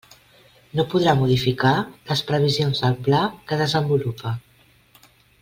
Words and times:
No 0.77 0.85
podrà 0.93 1.13
modificar 1.19 1.73
les 2.13 2.23
previsions 2.31 2.81
del 2.87 2.97
pla 3.09 3.21
que 3.53 3.61
desenvolupa. 3.61 4.35